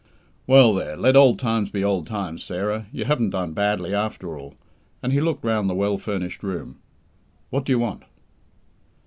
[0.47, 2.87] "Well, there; let old times be old times, Sarah.
[2.91, 4.55] You haven't done badly, after all,"
[5.03, 6.79] and he looked round the well furnished room.
[7.51, 8.01] "What do you want?"